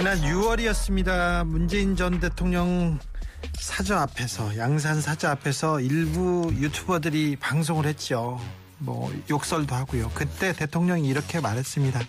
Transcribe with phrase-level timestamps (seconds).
[0.00, 1.46] 지난 6월이었습니다.
[1.46, 2.98] 문재인 전 대통령
[3.52, 8.40] 사저 앞에서 양산 사저 앞에서 일부 유튜버들이 방송을 했죠.
[8.78, 10.10] 뭐 욕설도 하고요.
[10.14, 12.00] 그때 대통령이 이렇게 말했습니다.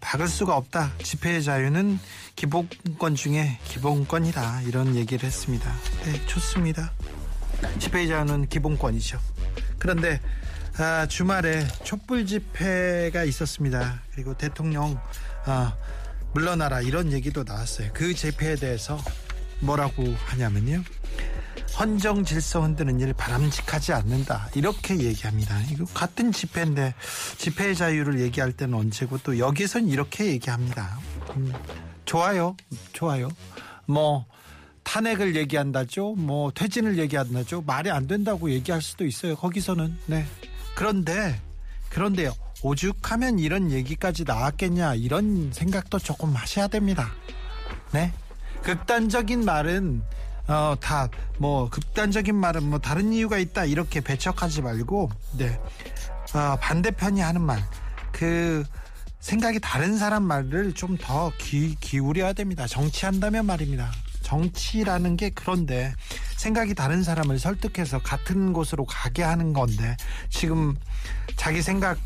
[0.00, 0.92] 박을 수가 없다.
[1.02, 1.98] 집회의 자유는
[2.34, 4.62] 기본권 중에 기본권이다.
[4.62, 5.70] 이런 얘기를 했습니다.
[6.06, 6.92] 네, 좋습니다.
[7.78, 9.20] 집회의 자유는 기본권이죠.
[9.78, 10.18] 그런데
[10.78, 14.00] 아, 주말에 촛불 집회가 있었습니다.
[14.14, 14.98] 그리고 대통령
[15.44, 15.74] 아,
[16.34, 17.90] 물러나라 이런 얘기도 나왔어요.
[17.92, 18.98] 그 집회에 대해서
[19.60, 20.82] 뭐라고 하냐면요.
[21.78, 24.48] 헌정 질서 흔드는 일 바람직하지 않는다.
[24.54, 25.60] 이렇게 얘기합니다.
[25.70, 26.94] 이거 같은 집회인데
[27.36, 30.98] 집회의 자유를 얘기할 때는 언제고 또 여기선 이렇게 얘기합니다.
[31.36, 31.52] 음,
[32.04, 32.56] 좋아요.
[32.92, 33.28] 좋아요.
[33.86, 34.26] 뭐
[34.82, 36.14] 탄핵을 얘기한다죠.
[36.14, 37.62] 뭐 퇴진을 얘기한다죠.
[37.62, 39.36] 말이 안 된다고 얘기할 수도 있어요.
[39.36, 39.96] 거기서는.
[40.06, 40.26] 네.
[40.74, 41.40] 그런데
[41.90, 42.32] 그런데요.
[42.62, 47.10] 오죽하면 이런 얘기까지 나왔겠냐 이런 생각도 조금 하셔야 됩니다.
[47.92, 48.12] 네.
[48.62, 50.02] 극단적인 말은
[50.48, 55.60] 어, 다, 뭐, 극단적인 말은 뭐, 다른 이유가 있다, 이렇게 배척하지 말고, 네.
[56.34, 57.62] 어, 반대편이 하는 말,
[58.12, 58.64] 그,
[59.20, 61.30] 생각이 다른 사람 말을 좀 더
[61.80, 62.66] 기울여야 됩니다.
[62.66, 63.92] 정치한다면 말입니다.
[64.22, 65.92] 정치라는 게 그런데,
[66.38, 69.98] 생각이 다른 사람을 설득해서 같은 곳으로 가게 하는 건데,
[70.30, 70.76] 지금
[71.36, 71.98] 자기 생각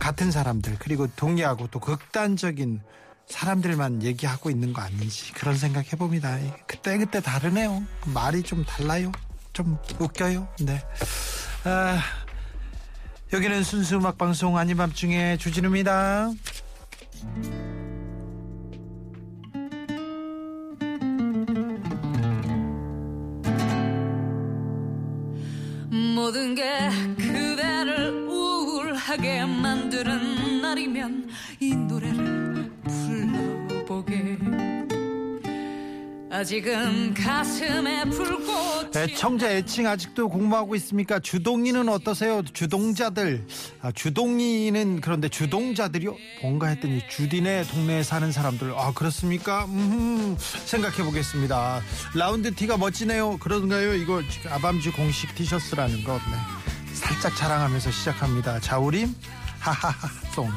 [0.00, 2.80] 같은 사람들, 그리고 동의하고 또 극단적인
[3.28, 6.36] 사람들만 얘기하고 있는 거 아닌지 그런 생각 해봅니다.
[6.66, 7.84] 그때 그때 다르네요.
[8.12, 9.12] 말이 좀 달라요.
[9.52, 10.48] 좀 웃겨요.
[10.60, 10.82] 네.
[11.64, 12.00] 아,
[13.32, 16.32] 여기는 순수 음악 방송 아닌 밤중에 주진우입니다.
[26.14, 26.90] 모든 게
[29.10, 34.38] 하게 만드는 날이면 이 노래를 불러보게
[36.30, 41.18] 아직은 가슴에 불꽃이 애청자 애칭 아직도 공부하고 있습니까?
[41.18, 42.44] 주동이는 어떠세요?
[42.52, 43.48] 주동자들.
[43.82, 46.16] 아, 주동이는 그런데 주동자들이요?
[46.42, 48.74] 뭔가 했더니 주디네 동네에 사는 사람들.
[48.76, 49.64] 아, 그렇습니까?
[49.64, 51.80] 음, 생각해 보겠습니다.
[52.14, 53.38] 라운드 티가 멋지네요.
[53.38, 53.92] 그런가요?
[53.94, 56.12] 이거 아밤주 공식 티셔츠라는 거.
[56.12, 56.60] 네.
[57.00, 58.60] 살짝 자랑하면서 시작합니다.
[58.60, 59.14] 자우림,
[59.58, 60.48] 하하하, 송.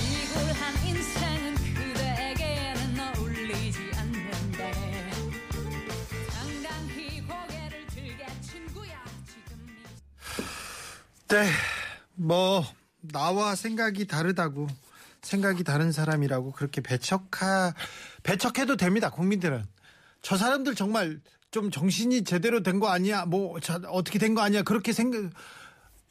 [0.00, 5.10] 이굴한 인생은 그대에게는 어울리지 않는데
[6.30, 9.68] 당당히 고개를 들게 친구야 지금
[10.38, 11.50] 이 네,
[12.14, 12.64] 뭐
[13.00, 14.66] 나와 생각이 다르다고
[15.22, 17.74] 생각이 다른 사람이라고 그렇게 배척하
[18.22, 19.10] 배척해도 됩니다.
[19.10, 19.64] 국민들은
[20.22, 21.20] 저 사람들 정말
[21.50, 23.24] 좀 정신이 제대로 된 거 아니야?
[23.26, 24.62] 뭐 자, 어떻게 된 거 아니야?
[24.62, 25.30] 그렇게 생각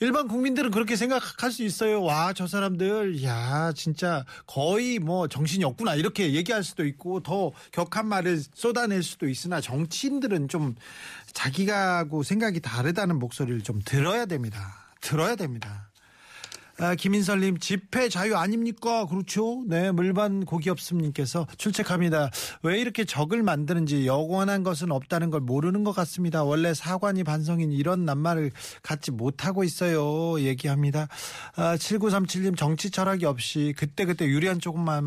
[0.02, 2.02] 일반 국민들은 그렇게 생각할 수 있어요.
[2.02, 5.96] 와, 저 사람들, 야, 진짜 거의 뭐 정신이 없구나.
[5.96, 10.76] 이렇게 얘기할 수도 있고, 더 격한 말을 쏟아낼 수도 있으나 정치인들은 좀
[11.34, 14.74] 자기가 하고 생각이 다르다는 목소리를 좀 들어야 됩니다.
[15.02, 15.89] 들어야 됩니다.
[16.82, 19.06] 아, 김인설님 집회 자유 아닙니까?
[19.06, 19.64] 그렇죠.
[19.68, 22.30] 네, 물반 고기업습님께서 출첵합니다.
[22.64, 26.44] 왜 이렇게 적을 만드는지 영원한 것은 없다는 걸 모르는 것 같습니다.
[26.46, 28.52] 원래 사관이 반성인 이런 낱말을
[28.82, 30.40] 갖지 못하고 있어요.
[30.40, 31.10] 얘기합니다.
[31.58, 35.06] 아, 7937님 정치 철학이 없이 그때 그때 유리한 조금만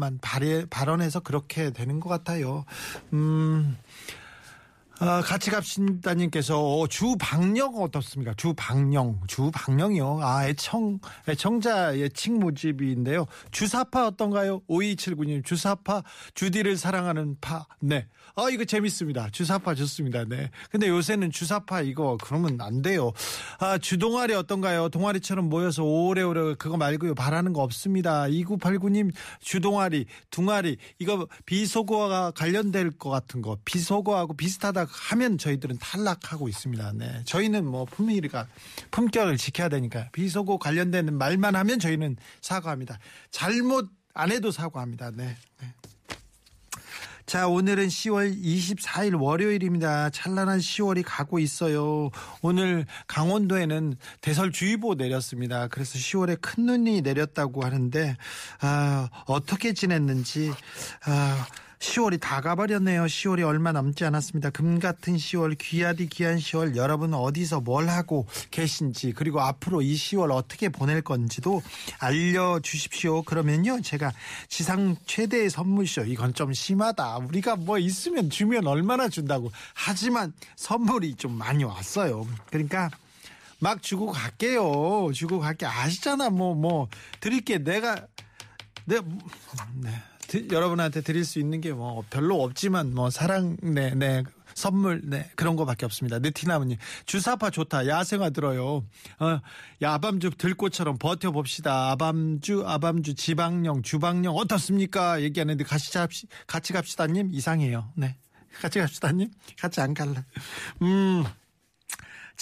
[0.68, 2.66] 발언해서 그렇게 되는 것 같아요.
[3.14, 3.78] 음.
[5.04, 8.34] 아, 같이 갑신다님께서 어, 주방령 어떻습니까?
[8.34, 10.20] 주방령, 주방령이요.
[10.22, 13.26] 아, 애청, 애청자 예칭 모집인데요.
[13.50, 14.60] 주사파 어떤가요?
[14.68, 16.04] 5279님, 주사파,
[16.34, 17.66] 주디를 사랑하는 파.
[17.81, 18.06] 네.
[18.37, 19.28] 아, 이거 재밌습니다.
[19.32, 20.25] 주사파 좋습니다.
[20.25, 20.50] 네.
[20.70, 23.10] 근데 요새는 주사파 이거 그러면 안 돼요.
[23.58, 24.88] 아, 주동아리 어떤가요?
[24.88, 27.16] 동아리처럼 모여서 오래오래 그거 말고요.
[27.16, 28.26] 바라는 거 없습니다.
[28.26, 29.10] 2989님,
[29.40, 36.92] 주동아리, 둥아리, 이거 비속어가 관련될 것 같은 거, 비속어하고 비슷하다 하면 저희들은 탈락하고 있습니다.
[36.94, 37.22] 네.
[37.24, 38.46] 저희는 뭐 품위가,
[38.90, 42.98] 품격을 지켜야 되니까 비속어 관련되는 말만 하면 저희는 사과합니다.
[43.30, 45.10] 잘못 안 해도 사과합니다.
[45.10, 45.36] 네.
[45.60, 45.74] 네.
[47.24, 50.10] 자, 오늘은 10월 24일 월요일입니다.
[50.10, 52.10] 찬란한 10월이 가고 있어요.
[52.42, 55.68] 오늘 강원도에는 대설주의보 내렸습니다.
[55.68, 58.16] 그래서 10월에 큰 눈이 내렸다고 하는데,
[58.60, 60.52] 아, 어떻게 지냈는지,
[61.06, 61.46] 아,
[61.82, 63.05] 10월이 다 가버렸네요.
[63.05, 64.50] 10월이 얼마 남지 않았습니다.
[64.50, 70.31] 금 같은 10월, 귀하디 귀한 10월, 여러분 어디서 뭘 하고 계신지, 그리고 앞으로 이 10월
[70.31, 71.61] 어떻게 보낼 건지도
[71.99, 73.23] 알려주십시오.
[73.23, 74.12] 그러면요, 제가
[74.49, 77.19] 지상 최대의 선물쇼, 이건 좀 심하다.
[77.19, 79.50] 우리가 뭐 있으면 주면 얼마나 준다고.
[79.75, 82.28] 하지만 선물이 좀 많이 왔어요.
[82.46, 82.90] 그러니까,
[83.58, 85.11] 막 주고 갈게요.
[85.12, 85.67] 주고 갈게.
[85.67, 86.31] 아시잖아.
[86.31, 86.88] 뭐, 뭐,
[87.20, 87.58] 드릴게.
[87.58, 88.06] 내가,
[88.85, 89.00] 내,
[89.75, 89.90] 네.
[90.32, 94.25] 드- 여러분한테 드릴 수 있는 게 뭐 별로 없지만 뭐 사랑 네네
[94.55, 96.19] 선물 네 그런 거밖에 없습니다.
[96.19, 96.76] 느티나무님
[97.06, 98.84] 주사파 좋다 야생화 들어요.
[99.19, 99.40] 어
[99.81, 101.90] 야밤주 들꽃처럼 버텨 봅시다.
[101.90, 105.23] 아밤주 아밤주 지방령 주방령 어떻습니까?
[105.23, 107.90] 얘기하는데 같이 잡시 같이 갑시다님 이상해요.
[107.94, 108.17] 네
[108.61, 110.23] 같이 갑시다님 같이 안 갈래.
[110.82, 111.25] 음.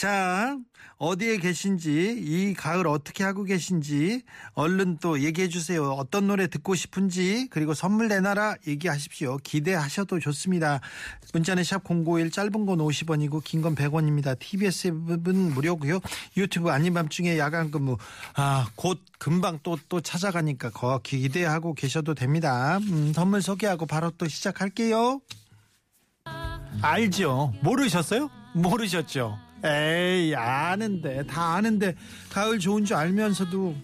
[0.00, 0.56] 자,
[0.96, 4.22] 어디에 계신지, 이 가을 어떻게 하고 계신지,
[4.54, 5.90] 얼른 또 얘기해 주세요.
[5.90, 9.36] 어떤 노래 듣고 싶은지, 그리고 선물 내놔라 얘기하십시오.
[9.42, 10.80] 기대하셔도 좋습니다.
[11.34, 14.38] 문자는 샵 051, 짧은 건 50원이고, 긴 건 100원입니다.
[14.38, 16.00] TBS 은 무료고요
[16.38, 17.98] 유튜브 아닌 밤 중에 야간 근무,
[18.36, 22.78] 아, 곧 금방 또, 또 찾아가니까 거 기대하고 계셔도 됩니다.
[22.78, 25.20] 음, 선물 소개하고 바로 또 시작할게요.
[26.80, 27.52] 알죠?
[27.60, 28.30] 모르셨어요?
[28.54, 29.49] 모르셨죠?
[29.64, 31.94] 에이, 아는데, 다 아는데,
[32.30, 33.76] 가을 좋은 줄 알면서도,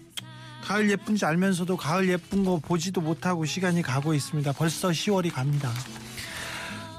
[0.63, 4.51] 가을 예쁜 줄 알면서도 가을 예쁜 거 보지도 못하고 시간이 가고 있습니다.
[4.53, 5.71] 벌써 10월이 갑니다.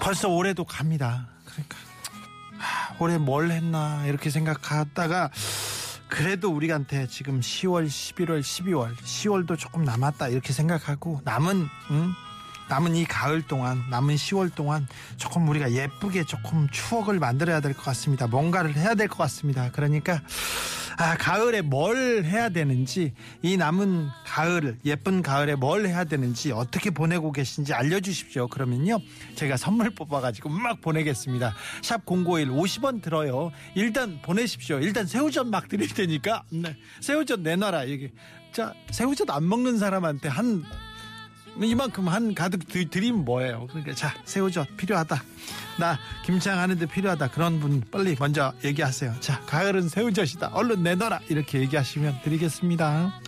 [0.01, 1.29] 벌써 올해도 갑니다.
[1.45, 1.77] 그러니까,
[2.59, 5.31] 하, 올해 뭘 했나, 이렇게 생각하다가,
[6.09, 12.15] 그래도 우리한테 지금 10월, 11월, 12월, 10월도 조금 남았다, 이렇게 생각하고, 남은, 음,
[12.69, 14.87] 남은 이 가을 동안 남은 10월 동안
[15.17, 18.27] 조금 우리가 예쁘게 조금 추억을 만들어야 될 것 같습니다.
[18.27, 19.71] 뭔가를 해야 될 것 같습니다.
[19.73, 20.21] 그러니까
[21.01, 27.31] 아 가을에 뭘 해야 되는지 이 남은 가을 예쁜 가을에 뭘 해야 되는지 어떻게 보내고
[27.31, 28.49] 계신지 알려주십시오.
[28.49, 28.99] 그러면요
[29.37, 31.55] 제가 선물 뽑아가지고 막 보내겠습니다.
[31.83, 33.53] 샵 #051 50원 들어요.
[33.77, 34.81] 일단 보내십시오.
[34.81, 36.77] 일단 새우젓 막 드릴 테니까 네.
[37.01, 38.11] 새우젓 내놔라 이게
[38.53, 40.65] 자 새우젓 안 먹는 사람한테 한
[41.67, 43.67] 이만큼 한 가득 드- 드리면 뭐예요?
[43.69, 45.23] 그러니까 자 새우젓 필요하다.
[45.79, 47.29] 나 김장 하는데 필요하다.
[47.29, 49.17] 그런 분 빨리 먼저 얘기하세요.
[49.21, 50.49] 자 가을은 새우젓이다.
[50.53, 51.21] 얼른 내놔라.
[51.29, 53.21] 이렇게 얘기하시면 드리겠습니다.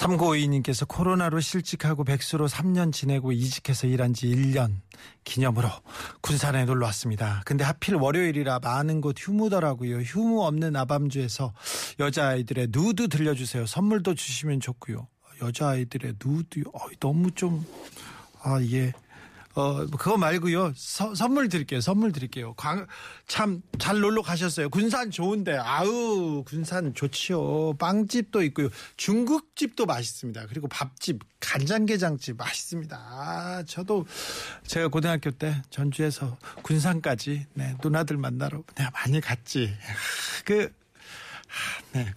[0.00, 4.76] 3952님께서 코로나로 실직하고 백수로 3년 지내고 이직해서 일한 지 1년
[5.24, 5.68] 기념으로
[6.22, 7.42] 군산에 놀러 왔습니다.
[7.44, 9.98] 근데 하필 월요일이라 많은 곳 휴무더라고요.
[9.98, 11.52] 휴무 없는 아밤주에서
[11.98, 13.66] 여자아이들의 누드 들려주세요.
[13.66, 15.06] 선물도 주시면 좋고요.
[15.42, 17.64] 여자아이들의 누드, 어, 너무 좀,
[18.42, 18.92] 아, 예.
[19.54, 20.72] 어, 그거 말고요.
[20.76, 21.80] 서- 선물 드릴게요.
[21.80, 22.54] 선물 드릴게요.
[23.26, 24.68] 참 잘 놀러 가셨어요.
[24.68, 25.56] 군산 좋은데.
[25.56, 27.74] 아우, 군산 좋지요.
[27.78, 28.68] 빵집도 있고요.
[28.96, 30.46] 중국집도 맛있습니다.
[30.48, 32.96] 그리고 밥집, 간장게장집 맛있습니다.
[32.96, 34.06] 아, 저도
[34.66, 39.74] 제가 고등학교 때 전주에서 군산까지 네, 누나들 만나러 내가 많이 갔지.
[40.44, 40.72] 그
[41.48, 42.14] 하, 네.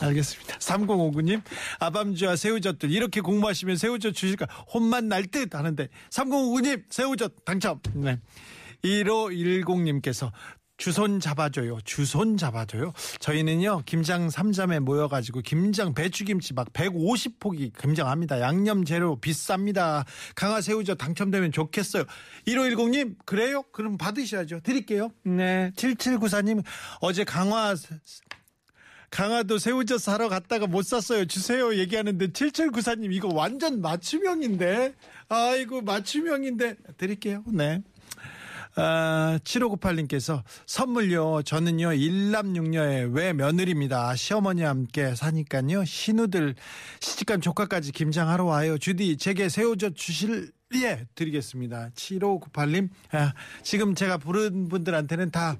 [0.00, 0.58] 알겠습니다.
[0.58, 1.42] 3059님,
[1.80, 7.80] 아밤주와 새우젓들 이렇게 공부하시면 새우젓 주실까 혼만 날 듯 하는데 3059님 새우젓 당첨.
[7.94, 8.18] 네.
[8.84, 10.30] 1510님께서
[10.78, 11.80] 주손 잡아줘요.
[11.84, 12.92] 주손 잡아줘요.
[13.18, 18.40] 저희는요, 김장 3점에 모여가지고, 김장 배추김치 막 150포기 김장합니다.
[18.40, 20.06] 양념 재료 비쌉니다.
[20.36, 22.04] 강화 새우젓 당첨되면 좋겠어요.
[22.46, 23.64] 1510님, 그래요?
[23.72, 24.60] 그럼 받으셔야죠.
[24.60, 25.10] 드릴게요.
[25.24, 25.72] 네.
[25.74, 26.62] 7794님,
[27.00, 27.74] 어제 강화
[29.10, 31.24] 강화도 새우젓 사러 갔다가 못 샀어요.
[31.24, 31.74] 주세요.
[31.74, 34.94] 얘기하는데 7794님 이거 완전 맞춤형인데.
[35.28, 37.42] 아이고 맞춤형인데 드릴게요.
[37.46, 37.82] 네.
[38.80, 41.42] 아, 7598님께서 선물요.
[41.42, 44.14] 저는요, 일남육녀의 외며느리입니다.
[44.14, 46.54] 시어머니와 함께 사니까요, 신우들
[47.00, 48.78] 시집간 조카까지 김장하러 와요.
[48.78, 51.90] 주디, 제게 새우젓 주실, 예, 드리겠습니다.
[51.96, 53.32] 7598님, 아,
[53.64, 55.56] 지금 제가 부른 분들한테는 다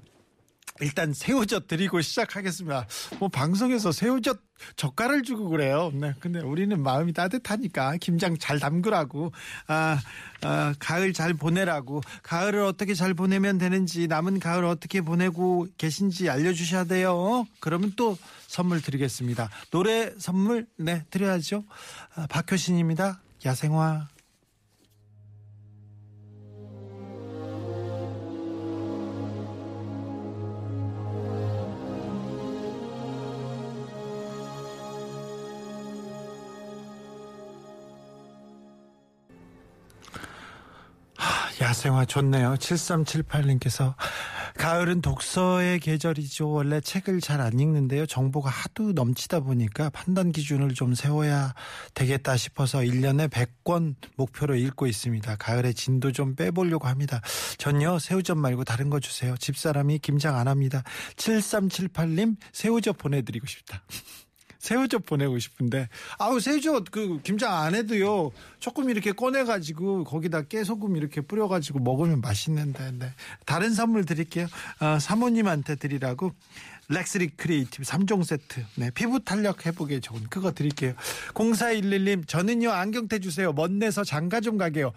[0.81, 2.87] 일단 새우젓 드리고 시작하겠습니다.
[3.19, 4.39] 뭐 방송에서 새우젓
[4.75, 5.91] 젓갈을 주고 그래요.
[5.93, 9.31] 네, 근데 우리는 마음이 따뜻하니까 김장 잘 담그라고
[9.67, 9.99] 아,
[10.41, 16.53] 아 가을 잘 보내라고 가을을 어떻게 잘 보내면 되는지 남은 가을 어떻게 보내고 계신지 알려
[16.53, 17.45] 주셔야 돼요.
[17.59, 19.49] 그러면 또 선물 드리겠습니다.
[19.71, 21.63] 노래 선물 네 드려야죠.
[22.15, 23.21] 아, 박효신입니다.
[23.45, 24.18] 야생화.
[41.79, 42.55] 생화 좋네요.
[42.55, 43.95] 7378님께서
[44.57, 46.49] 가을은 독서의 계절이죠.
[46.51, 48.05] 원래 책을 잘 안 읽는데요.
[48.05, 51.53] 정보가 하도 넘치다 보니까 판단 기준을 좀 세워야
[51.93, 55.37] 되겠다 싶어서 1년에 100권 목표로 읽고 있습니다.
[55.37, 57.21] 가을에 진도 좀 빼보려고 합니다.
[57.57, 59.37] 전요 새우젓 말고 다른 거 주세요.
[59.37, 60.83] 집사람이 김장 안 합니다.
[61.15, 63.81] 7378님 새우젓 보내드리고 싶다.
[64.59, 65.87] 새우젓 보내고 싶은데
[66.17, 68.31] 아우 새우젓 그 김장 안 해도요.
[68.59, 73.13] 조금 이렇게 꺼내가지고 거기다 깨소금 이렇게 뿌려가지고 먹으면 맛있는데 네.
[73.45, 74.47] 다른 선물 드릴게요.
[74.81, 76.33] 어, 사모님한테 드리라고
[76.89, 78.65] 렉스리 크리에이티브 3종 세트.
[78.75, 80.93] 네, 피부 탄력 회복에 좋은 그거 드릴게요.
[81.33, 83.53] 0411님 저는요 안경테 주세요.
[83.53, 84.91] 먼 데서 장가 좀 가게요.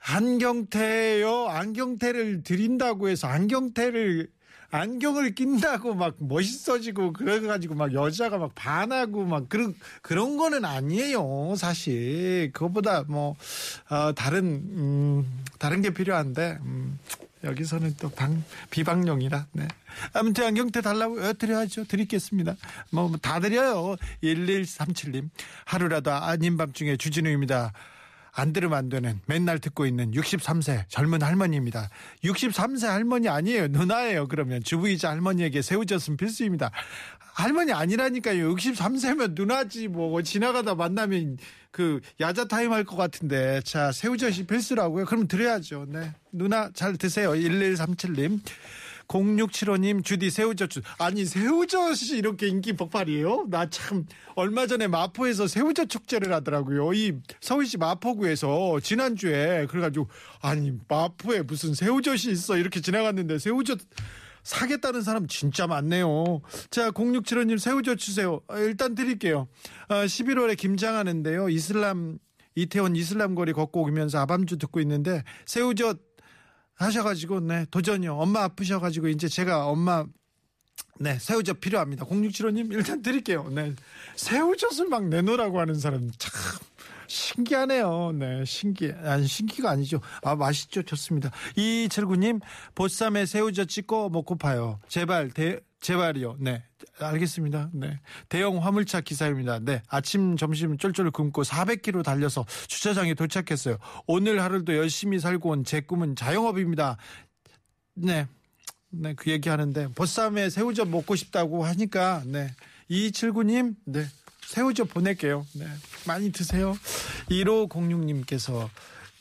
[0.00, 1.48] 안경테요.
[1.48, 4.28] 안경테를 드린다고 해서 안경테를
[4.70, 12.50] 안경을 낀다고 막 멋있어지고 그래가지고 막 여자가 막 반하고 막 그런 그런 거는 아니에요 사실.
[12.52, 13.34] 그것보다 뭐
[13.88, 16.98] 어, 다른 음, 다른 게 필요한데 음,
[17.44, 19.68] 여기서는 또 방, 비방용이라 네.
[20.12, 21.84] 아무튼 안경테 달라고 어, 드려야죠.
[21.84, 22.56] 드리겠습니다.
[22.90, 23.96] 뭐 다 드려요.
[24.22, 25.30] 1137님.
[25.64, 27.72] 하루라도 아닌 밤중에 주진우입니다
[28.40, 31.90] 안 들으면 안 되는 맨날 듣고 있는 63세 젊은 할머니입니다.
[32.24, 33.68] 63세 할머니 아니에요.
[33.68, 34.28] 누나예요.
[34.28, 36.70] 그러면 주부이자 할머니에게 새우젓은 필수입니다.
[37.34, 38.54] 할머니 아니라니까요.
[38.54, 41.38] 63세면 누나지 뭐 지나가다 만나면
[41.70, 45.04] 그 야자 타임 할 것 같은데 자 새우젓이 필수라고요.
[45.04, 45.86] 그럼 드려야죠.
[45.88, 47.30] 네 누나 잘 드세요.
[47.32, 48.40] 1137님.
[49.08, 53.46] 0675님 주디 새우젓 주 아니 새우젓이 이렇게 인기 폭발이에요?
[53.48, 56.92] 나 참 얼마 전에 마포에서 새우젓 축제를 하더라고요.
[56.94, 60.08] 이 서울시 마포구에서 지난주에 그래가지고
[60.42, 63.78] 아니 마포에 무슨 새우젓이 있어 이렇게 지나갔는데 새우젓
[64.42, 66.40] 사겠다는 사람 진짜 많네요.
[66.70, 68.40] 자, 0675님 새우젓 주세요.
[68.48, 69.48] 아, 일단 드릴게요.
[69.88, 71.50] 아, 11월에 김장하는데요.
[71.50, 72.18] 이슬람
[72.54, 75.98] 이태원 이슬람 거리 걷고 오면서 아밤주 듣고 있는데 새우젓
[76.78, 78.16] 하셔가지고 네 도전이요.
[78.16, 80.06] 엄마 아프셔가지고 이제 제가 엄마
[81.00, 82.04] 네 새우젓 필요합니다.
[82.06, 83.48] 0675님 일단 드릴게요.
[83.50, 83.74] 네
[84.16, 86.32] 새우젓을 막 내놓으라고 하는 사람 참
[87.08, 88.12] 신기하네요.
[88.12, 90.00] 네 신기 아니 신기가 아니죠.
[90.22, 90.82] 아 맛있죠.
[90.82, 91.30] 좋습니다.
[91.56, 92.40] 이철구님
[92.74, 94.78] 보쌈에 새우젓 찍고 먹고 파요.
[94.88, 96.36] 제발 대 제발이요.
[96.40, 96.62] 네.
[97.00, 97.70] 알겠습니다.
[97.72, 98.00] 네.
[98.28, 99.60] 대형 화물차 기사입니다.
[99.60, 99.82] 네.
[99.88, 103.78] 아침, 점심 쫄쫄 굶고 400km 달려서 주차장에 도착했어요.
[104.06, 106.96] 오늘 하루도 열심히 살고 온 제 꿈은 자영업입니다.
[107.94, 108.26] 네.
[108.90, 109.14] 네.
[109.14, 112.50] 그 얘기 하는데, 보쌈에 새우젓 먹고 싶다고 하니까, 네.
[112.90, 114.06] 2279님, 네.
[114.46, 115.46] 새우젓 보낼게요.
[115.56, 115.66] 네.
[116.06, 116.76] 많이 드세요.
[117.30, 118.68] 1506님께서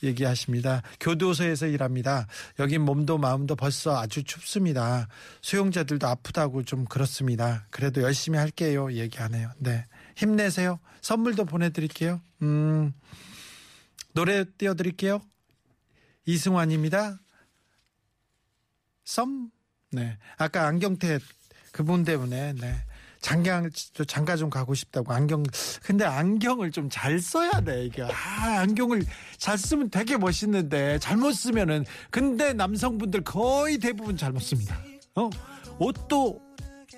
[0.04, 0.82] 얘기하십니다.
[1.00, 2.28] 교도소에서 일합니다.
[2.60, 5.08] 여긴 몸도 마음도 벌써 아주 춥습니다.
[5.42, 7.66] 수용자들도 아프다고 좀 그렇습니다.
[7.70, 8.92] 그래도 열심히 할게요.
[8.92, 9.52] 얘기하네요.
[9.60, 9.86] 네.
[10.16, 10.80] 힘내세요.
[11.02, 12.22] 선물도 보내드릴게요.
[12.42, 12.94] 음,
[14.14, 15.22] 노래 띄워드릴게요.
[16.26, 17.20] 이승환입니다.
[19.06, 19.50] 썸?
[19.92, 20.18] 네.
[20.38, 21.20] 아까 안경태
[21.72, 22.76] 그분 때문에, 네.
[23.22, 23.70] 장경
[24.08, 25.44] 장가 좀 가고 싶다고 안경
[25.84, 28.04] 근데 안경을 좀 잘 써야 돼 이게.
[28.04, 29.04] 아 안경을
[29.38, 31.86] 잘 쓰면 되게 멋있는데 잘못 쓰면은.
[32.10, 34.80] 근데 남성분들 거의 대부분 잘못 씁니다.
[35.16, 35.30] 어?
[35.80, 36.40] 옷도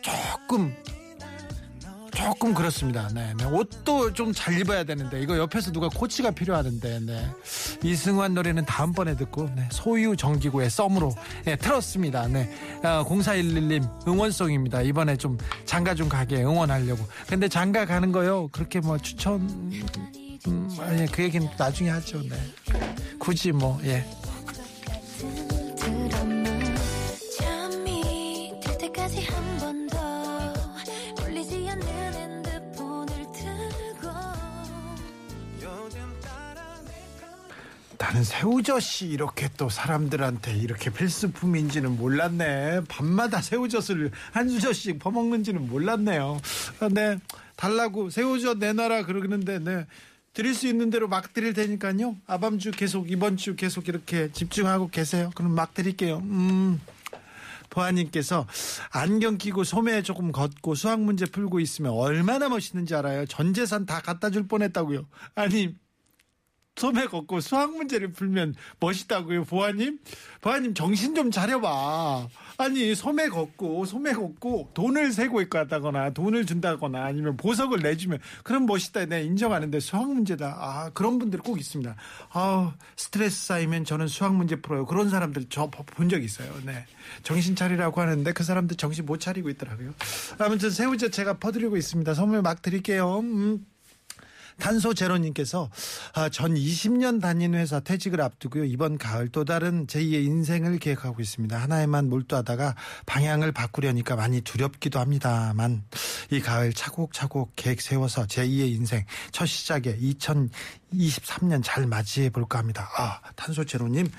[0.01, 0.73] 조금
[2.13, 3.07] 조금 그렇습니다.
[3.13, 3.45] 네, 네.
[3.45, 7.27] 옷도 좀 잘 입어야 되는데 이거 옆에서 누가 코치가 필요하는데 네.
[7.83, 9.67] 이승환 노래는 다음번에 듣고 네.
[9.71, 11.13] 소유 정기구의 썸으로
[11.45, 12.27] 네, 틀었습니다.
[12.27, 12.49] 네.
[12.83, 14.81] 아, 0411님 응원송입니다.
[14.83, 17.05] 이번에 좀 장가 좀 가게 응원하려고.
[17.27, 18.47] 근데 장가 가는 거요.
[18.49, 19.41] 그렇게 뭐 추천
[20.47, 22.21] 음, 아니 그 얘기는 나중에 하죠.
[22.21, 22.35] 네.
[23.19, 24.05] 굳이 뭐 예.
[38.09, 42.85] 나는 새우젓이 이렇게 또 사람들한테 이렇게 필수품인지는 몰랐네.
[42.87, 46.39] 밤마다 새우젓을 한 수저씩 퍼먹는지는 몰랐네요.
[46.79, 47.19] 아, 네.
[47.55, 49.85] 달라고 새우젓 내놔라 그러는데 네.
[50.33, 52.15] 드릴 수 있는 대로 막 드릴 테니까요.
[52.25, 55.29] 아밤주 계속 이번 주 계속 이렇게 집중하고 계세요.
[55.35, 56.17] 그럼 막 드릴게요.
[56.23, 56.81] 음.
[57.69, 58.47] 보아님께서
[58.89, 63.27] 안경 끼고 소매에 조금 걷고 수학 문제 풀고 있으면 얼마나 멋있는지 알아요.
[63.27, 65.05] 전 재산 다 갖다 줄 뻔했다고요.
[65.35, 65.75] 아니
[66.79, 69.99] 소매 걷고 수학 문제를 풀면 멋있다고요, 보아님?
[70.39, 72.27] 보아님 정신 좀 차려봐.
[72.57, 79.05] 아니 소매 걷고 소매 걷고 돈을 세고 있다거나 돈을 준다거나 아니면 보석을 내주면 그럼 멋있다.
[79.07, 80.55] 네 인정하는데 수학 문제다.
[80.57, 81.95] 아 그런 분들 꼭 있습니다.
[82.31, 84.85] 아 스트레스 쌓이면 저는 수학 문제 풀어요.
[84.85, 86.49] 그런 사람들 저 본 적 있어요.
[86.65, 86.85] 네
[87.23, 89.93] 정신 차리라고 하는데 그 사람들 정신 못 차리고 있더라고요.
[90.37, 92.13] 아무튼 새우젓 제가 퍼드리고 있습니다.
[92.13, 93.19] 선물 막 드릴게요.
[93.19, 93.65] 음.
[94.59, 95.69] 탄소 제로님께서
[96.13, 98.65] 아, 전 20년 다니는 회사 퇴직을 앞두고요.
[98.65, 101.57] 이번 가을 또 다른 제2의 인생을 계획하고 있습니다.
[101.57, 102.75] 하나에만 몰두하다가
[103.05, 105.83] 방향을 바꾸려니까 많이 두렵기도 합니다만
[106.31, 112.89] 이 가을 차곡차곡 계획 세워서 제2의 인생 첫 시작에 2023년 잘 맞이해 볼까 합니다.
[112.97, 114.09] 아, 탄소 제로님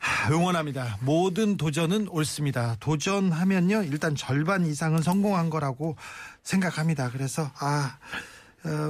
[0.00, 0.98] 아, 응원합니다.
[1.00, 2.76] 모든 도전은 옳습니다.
[2.80, 5.96] 도전하면요, 일단 절반 이상은 성공한 거라고
[6.42, 7.10] 생각합니다.
[7.10, 8.37] 그래서, 아, 어,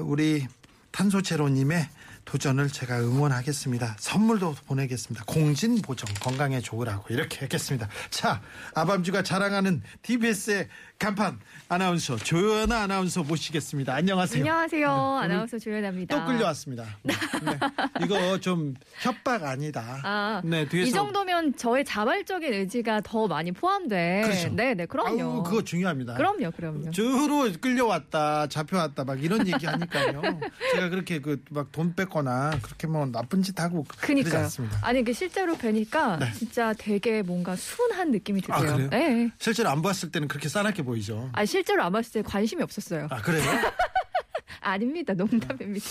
[0.04, 0.46] 우리
[0.92, 1.88] 탄소제로님의
[2.24, 3.96] 도전을 제가 응원하겠습니다.
[3.98, 5.24] 선물도 보내겠습니다.
[5.26, 7.88] 공진 보정 건강에 좋으라고 이렇게 했겠습니다.
[8.10, 8.42] 자,
[8.74, 11.38] 아밤주가 자랑하는 TBS의 간판
[11.68, 13.94] 아나운서 조연아 아나운서 모시겠습니다.
[13.94, 14.40] 안녕하세요.
[14.42, 14.88] 안녕하세요.
[14.90, 16.18] 오늘 아나운서 조연아입니다.
[16.18, 16.84] 또 끌려왔습니다.
[17.04, 17.14] 네.
[18.04, 20.00] 이거 좀 협박 아니다.
[20.02, 24.22] 아, 네, 뒤에서 이 정도면 저의 자발적인 의지가 더 많이 포함돼.
[24.24, 24.48] 그렇죠.
[24.48, 25.22] 네, 네, 그럼요.
[25.22, 26.14] 아우, 그거 중요합니다.
[26.14, 26.90] 그럼요, 그럼요.
[26.90, 30.20] 주로 끌려왔다, 잡혀왔다, 막 이런 얘기 하니까요.
[30.74, 34.34] 제가 그렇게 그 막 돈 뺏거나 그렇게 뭐 나쁜 짓 하고 그러지.
[34.36, 34.78] 않습니다.
[34.82, 36.32] 아니, 그 실제로 뵈니까 네.
[36.32, 38.72] 진짜 되게 뭔가 순한 느낌이 드세요.
[38.72, 38.76] 아?
[38.76, 38.88] 네.
[38.88, 39.30] 네.
[39.38, 41.28] 실제로 안 봤을 때는 그렇게 싸납게 보이죠.
[41.32, 43.08] 아, 실제로 안 봤을 때 관심이 없었어요.
[43.10, 43.42] 아, 그래요?
[44.60, 45.12] 아닙니다.
[45.14, 45.86] 농담입니다.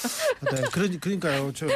[0.52, 1.54] 네, 그러, 그러니까요.
[1.54, 1.68] 저.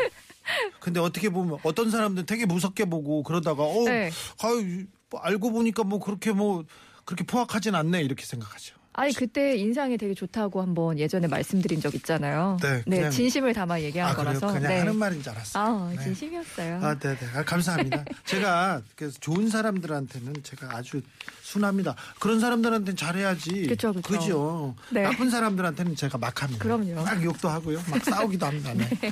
[0.79, 4.11] 근데 어떻게 보면 어떤 사람들은 되게 무섭게 보고 그러다가, 어, 네.
[4.43, 6.65] 아유, 뭐 알고 보니까 뭐 그렇게 뭐
[7.05, 8.75] 그렇게 포악하진 않네 이렇게 생각하죠.
[8.93, 12.57] 아니, 그때 인상이 되게 좋다고 한번 예전에 말씀드린 적 있잖아요.
[12.61, 14.15] 네, 그냥- 진심을 담아 얘기한 아?
[14.15, 14.47] 거라서.
[14.47, 14.79] 그냥 네.
[14.79, 15.63] 하는 말인 줄 알았어요.
[15.63, 16.03] 아, 네.
[16.03, 16.79] 진심이었어요.
[16.83, 17.27] 아, 네, 네.
[17.35, 18.03] 아, 감사합니다.
[18.25, 21.01] 제가 그래서 좋은 사람들한테는 제가 아주
[21.41, 21.95] 순합니다.
[22.19, 23.67] 그런 사람들한테는 잘해야지.
[23.67, 23.93] 그쵸.
[24.03, 24.75] 그죠?
[24.91, 25.03] 네.
[25.03, 26.63] 나쁜 사람들한테는 제가 막 합니다.
[26.63, 26.95] 그럼요.
[27.03, 27.81] 막 욕도 하고요.
[27.89, 28.73] 막 싸우기도 합니다.
[28.73, 28.87] 네.
[28.99, 29.11] 네.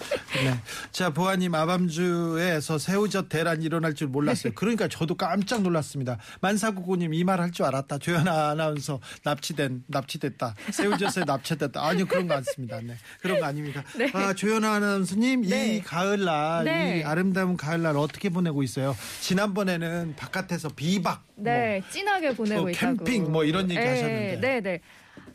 [0.91, 4.53] 자, 보아님 아밤주에서 새우젓 대란이 일어날 줄 몰랐어요.
[4.55, 6.17] 그러니까 저도 깜짝 놀랐습니다.
[6.41, 7.97] 만사구구님 이 말 할 줄 알았다.
[7.99, 10.55] 조연아 아나운서 납치된, 납치됐다.
[10.71, 11.85] 새우젓에 납치됐다.
[11.85, 12.79] 아니요, 그런 거 않습니다.
[12.81, 12.95] 네.
[13.21, 13.83] 그런 거 아닙니다.
[13.97, 14.09] 네.
[14.13, 15.75] 아, 조연아 아나운서님 네.
[15.77, 16.99] 이 가을날, 네.
[16.99, 18.95] 이 아름다운 가을날 어떻게 보내고 있어요?
[19.21, 21.23] 지난번에는 바깥에서 비박.
[21.35, 23.03] 네, 진하게 보내고 뭐 있다고.
[23.03, 24.39] 캠핑 뭐 이런 얘기 네, 하셨는데.
[24.41, 24.79] 네, 네.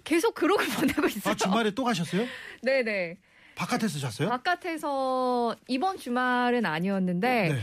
[0.04, 1.08] 계속 그러고 보내고 뭐.
[1.08, 1.32] 있어요.
[1.32, 2.26] 아, 주말에 또 가셨어요?
[2.62, 3.16] 네, 네.
[3.54, 4.28] 바깥에서 잤어요?
[4.30, 7.60] 바깥에서 이번 주말은 아니었는데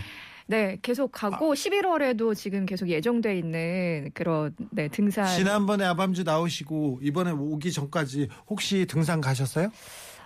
[0.51, 0.67] 네.
[0.67, 0.77] 네.
[0.81, 7.71] 계속 가고 11월에도 지금 계속 예정돼 있는 그런 네, 등산 지난번에 아밤주 나오시고 이번에 오기
[7.71, 9.71] 전까지 혹시 등산 가셨어요?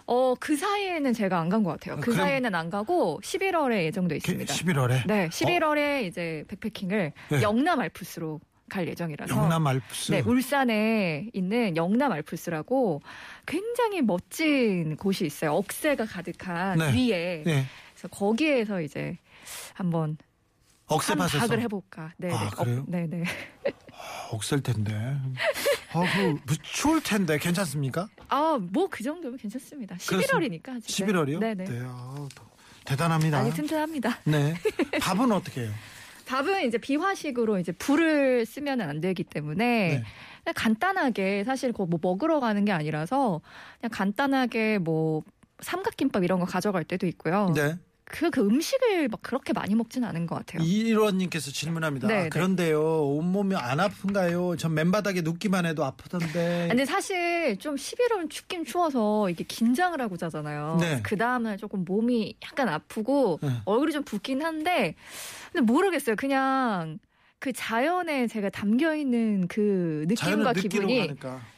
[0.07, 1.93] 어, 그 사이에는 제가 안 간 것 같아요.
[1.95, 4.53] 아, 그 그럼- 사이에는 안 가고 11월에 예정돼 있습니다.
[4.53, 5.07] 11월에.
[5.07, 7.41] 네, 11월에 이제 백패킹을 네.
[7.41, 10.11] 영남 알프스로 갈 예정이라서 영남 알프스.
[10.11, 13.01] 네, 울산에 있는 영남 알프스라고
[13.45, 15.53] 굉장히 멋진 곳이 있어요.
[15.53, 16.85] 억새가 가득한 네.
[16.93, 17.43] 위에.
[17.45, 17.65] 네.
[17.93, 19.17] 그래서 거기에서 이제
[19.73, 20.17] 한번
[20.87, 21.39] 억새 밭에서.
[21.39, 22.13] 한박을 해볼까.
[22.17, 22.49] 네, 아, 네.
[22.55, 22.85] 그래요?
[22.87, 23.23] 네, 네.
[23.91, 24.93] 아, 억셀 텐데.
[25.93, 28.07] 아, 그, 뭐 추울 텐데 괜찮습니까?
[28.29, 29.95] 아, 뭐 그 정도면 괜찮습니다.
[29.95, 30.79] 11월이니까.
[30.81, 31.39] 11월이요?
[31.39, 31.65] 네, 네.
[31.85, 32.45] 아, 더-
[32.85, 33.39] 대단합니다.
[33.39, 34.19] 많이 튼튼합니다.
[34.25, 34.53] 네.
[35.01, 35.71] 밥은 어떻게 해요?
[36.27, 40.03] 밥은 이제 비화식으로 이제 불을 쓰면 안 되기 때문에
[40.45, 40.53] 네.
[40.53, 43.41] 간단하게 사실 그거 뭐 먹으러 가는 게 아니라서
[43.79, 45.23] 그냥 간단하게 뭐
[45.61, 47.51] 삼각김밥 이런 거 가져갈 때도 있고요.
[47.55, 47.75] 네.
[48.05, 50.61] 그, 그 음식을 막 그렇게 많이 먹진 않은 것 같아요.
[50.63, 52.07] 이일원님께서 질문합니다.
[52.07, 52.29] 네, 아, 네.
[52.29, 54.55] 그런데요, 온몸이 안 아픈가요?
[54.57, 56.67] 전 맨바닥에 눕기만 해도 아프던데.
[56.69, 60.77] 근데 사실 좀 11월은 춥긴 추워서 이게 긴장을 하고 자잖아요.
[60.79, 60.99] 네.
[61.03, 63.49] 그 다음날 조금 몸이 약간 아프고 네.
[63.65, 64.95] 얼굴이 좀 붓긴 한데
[65.51, 66.15] 근데 모르겠어요.
[66.15, 66.99] 그냥
[67.39, 71.07] 그 자연에 제가 담겨 있는 그 느낌과 기분이.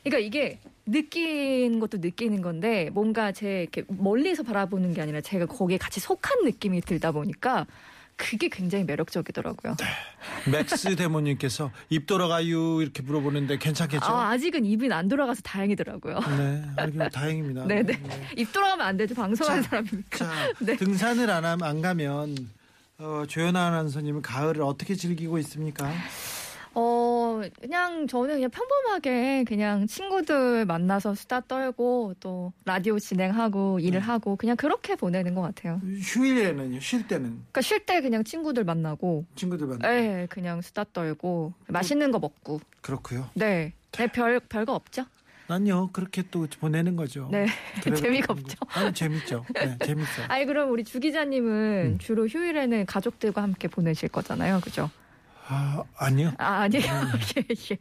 [0.04, 5.78] 그러니까 이게 느끼는 것도 느끼는 건데 뭔가 제 이렇게 멀리서 바라보는 게 아니라 제가 거기에
[5.78, 7.66] 같이 속한 느낌이 들다 보니까
[8.16, 9.76] 그게 굉장히 매력적이더라고요.
[10.52, 14.06] 맥스 대모님께서 입 돌아가요 이렇게 물어보는데 괜찮겠죠?
[14.06, 16.20] 아, 아직은 입이 안 돌아가서 다행이더라고요.
[16.38, 17.66] 네, 알겠 다행입니다.
[17.68, 18.02] 네네.
[18.38, 19.14] 입 돌아가면 안 되죠.
[19.14, 20.18] 방송하는 자, 사람이니까.
[20.18, 20.76] 자, 네.
[20.78, 22.36] 등산을 안, 함- 안 가면
[22.98, 25.92] 어, 조연아 아나운서님은 가을을 어떻게 즐기고 있습니까?
[26.80, 34.36] 어, 그냥 저는 그냥 평범하게 그냥 친구들 만나서 수다 떨고 또 라디오 진행하고 일을 하고
[34.36, 35.82] 그냥 그렇게 보내는 것 같아요.
[35.84, 41.54] 휴일에는요, 쉴 때는 그러니까 쉴 때 그냥 친구들 만나고, 친구들 만나 네, 그냥 수다 떨고
[41.68, 43.28] 맛있는 거 먹고, 그렇고요.
[43.34, 45.06] 네, 네, 별 별거 없죠.
[45.48, 47.28] 난요 그렇게 또 보내는 거죠.
[47.32, 47.48] 네,
[47.82, 48.58] 재미가 좀- 없죠.
[48.70, 49.46] 아니 재밌죠.
[49.56, 50.26] 네, 재밌어요.
[50.28, 51.98] 아니 그럼 우리 주 기자님은 음.
[51.98, 54.92] 주로 휴일에는 가족들과 함께 보내실 거잖아요, 그죠?
[55.50, 57.12] 아 아니요 아 아니요, 음.
[57.38, 57.78] 예, 예.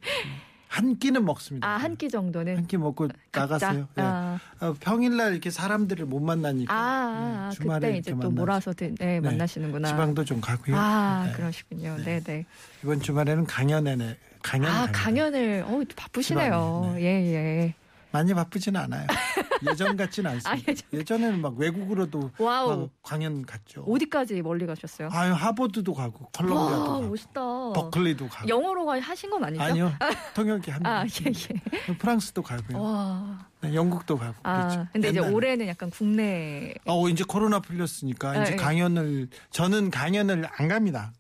[0.69, 1.67] 한 끼는 먹습니다.
[1.67, 3.41] 아 한 끼 정도는 한 끼 먹고 각자?
[3.73, 3.89] 나가세요.
[3.99, 4.03] 예.
[4.03, 8.31] 아, 어, 평일날 이렇게 사람들을 못 만나니까 아, 아, 네, 주말에 그때 이제 또.
[8.31, 9.89] 몰아서 드- 네, 만나시는구나.
[9.89, 10.77] 지방도 좀 가고요.
[10.77, 11.33] 아 네.
[11.33, 11.97] 그러시군요.
[12.05, 12.45] 네, 네.
[12.83, 16.83] 이번 주말에는 강연에 강연 아 강연을 어 바쁘시네요.
[16.85, 17.75] 지방에, 예, 예.
[18.13, 19.07] 많이 바쁘지는 않아요.
[19.71, 20.51] 예전 같지는 않습니다.
[20.53, 22.31] 아, 예전- 예전 에는 막 외국으로도.
[22.39, 23.83] 막 강연 갔죠.
[23.83, 25.09] 어디까지 멀리 가셨어요?
[25.13, 27.41] 아유 하버드도 가고 컬럼비아도 와, 가고 멋있다.
[27.75, 29.63] 버클리도 가고 영어로 하신 건 아니죠?
[29.63, 29.93] 아니요
[30.35, 31.01] 통역이 합니다.
[31.01, 31.33] 아, 예,
[31.89, 31.97] 예.
[31.99, 32.81] 프랑스도 가고요.
[32.83, 33.49] 와.
[33.61, 34.87] 네, 영국도 가고 아, 그렇죠.
[34.93, 35.33] 근데 이제 옛날에.
[35.35, 38.57] 올해는 약간 국내 어 이제 코로나 풀렸으니까 아, 이제 예.
[38.57, 41.13] 강연을 저는 강연을 안 갑니다.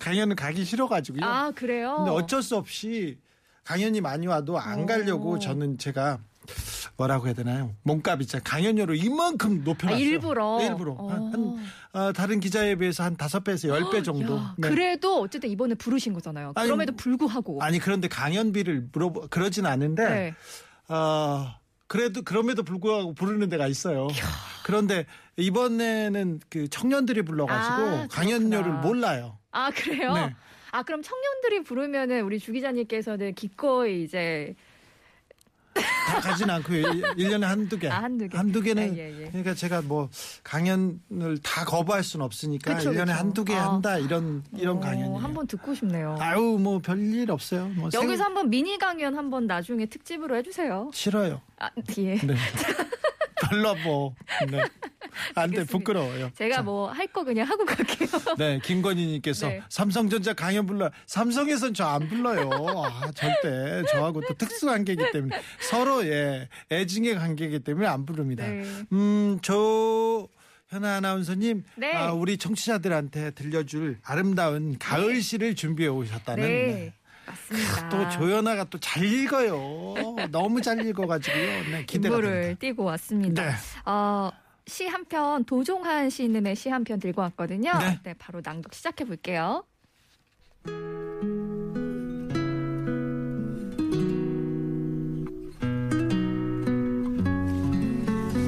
[0.00, 1.24] 강연을 가기 싫어가지고요.
[1.24, 1.94] 아, 그래요?
[1.98, 3.18] 근데 어쩔 수 없이
[3.64, 4.86] 강연이 많이 와도 안 오.
[4.86, 6.18] 가려고 저는 제가
[6.96, 7.74] 뭐라고 해야 되나요?
[7.82, 8.42] 몸값 있잖아요.
[8.44, 10.04] 강연료를 이만큼 아, 높여놨어요.
[10.04, 10.58] 일부러.
[10.58, 10.92] 네, 일부러.
[10.92, 11.08] 어.
[11.10, 11.56] 한, 한,
[11.92, 14.36] 어, 다른 기자에 비해서 한 다섯 배에서 열 배 정도.
[14.36, 14.68] 야, 네.
[14.68, 16.52] 그래도 어쨌든 이번에 부르신 거잖아요.
[16.54, 17.62] 아니, 그럼에도 불구하고.
[17.62, 20.34] 아니 그런데 강연비를 물어보 그러진 않은데 네.
[20.94, 21.54] 어,
[21.86, 24.08] 그래도 그럼에도 불구하고 부르는 데가 있어요.
[24.64, 28.70] 그런데 이번에는 그 청년들이 불러가지고 아, 강연료를.
[28.80, 29.38] 몰라요.
[29.52, 30.12] 아, 그래요?
[30.14, 30.34] 네.
[30.74, 34.56] 아, 그럼 청년들이 부르면은 우리 주 기자님께서는 기꺼이 이제
[35.72, 36.82] 다 가진 않고요.
[37.14, 37.88] 1년에 한두 개.
[37.88, 38.36] 아, 한두 개.
[38.36, 39.28] 한두 개는 예, 예, 예.
[39.28, 40.08] 그러니까 제가 뭐
[40.42, 43.12] 강연을 다 거부할 수는 없으니까 그쵸, 1년에 그쵸.
[43.12, 43.72] 한두 개 아.
[43.74, 45.16] 한다 이런 이런 어, 강연이에요.
[45.16, 46.16] 한번 듣고 싶네요.
[46.18, 47.68] 아유 뭐 별일 없어요.
[47.76, 50.90] 뭐 여기서 생- 한번 미니 강연 한번 나중에 특집으로 해 주세요.
[50.92, 51.40] 싫어요.
[51.60, 52.16] 아, 예.
[52.18, 52.34] 네.
[53.54, 54.14] 별로 뭐.
[54.50, 54.62] 네.
[55.36, 55.64] 안 돼.
[55.64, 56.30] 부끄러워요.
[56.36, 58.08] 제가 자, 뭐할 거 그냥 하고 갈게요.
[58.38, 59.62] 네, 김건희님께서 네.
[59.68, 60.90] 삼성전자 강연 불러.
[61.06, 62.50] 삼성에선 저 안 불러요.
[62.84, 68.44] 아, 절대 저하고 또 특수 관계이기 때문에 서로의 애증의 관계이기 때문에 안 부릅니다.
[68.46, 68.64] 네.
[68.92, 70.26] 음, 저
[70.70, 71.92] 현아 아나운서님, 네.
[71.94, 76.92] 아, 우리 청취자들한테 들려줄 아름다운 가을 시를 준비해 오셨다는.
[77.26, 77.30] 네.
[77.30, 77.88] 맞습니다.
[77.88, 79.94] 또 조연아가 또 잘 읽어요.
[80.30, 81.46] 너무 잘 읽어가지고요.
[81.70, 82.58] 네, 기대가 됩니다.
[82.60, 83.42] 띄고 왔습니다.
[83.44, 83.52] 네.
[83.86, 84.30] 어,
[84.66, 87.72] 시 한 편, 도종환 시인님의 시 한 편 들고 왔거든요.
[88.02, 88.14] 네.
[88.18, 89.64] 바로 낭독 시작해 볼게요.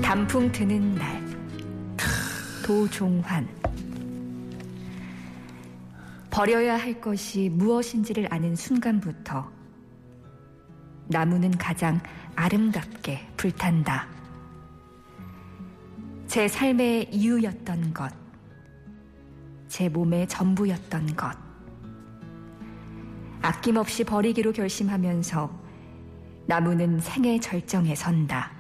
[0.03, 1.25] 단풍 드는 날
[2.65, 3.49] 도종환
[6.37, 9.51] 버려야 할 것이 무엇인지를 아는 순간부터
[11.07, 11.99] 나무는 가장
[12.35, 14.07] 아름답게 불탄다.
[16.27, 18.13] 제 삶의 이유였던 것,
[19.67, 21.35] 제 몸의 전부였던 것,
[23.41, 25.51] 아낌없이 버리기로 결심하면서
[26.45, 28.53] 나무는 생의 절정에 선다.